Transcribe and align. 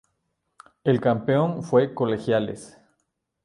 El 0.83 0.99
campeón 0.99 1.61
fue 1.61 1.93
Colegiales. 1.93 2.75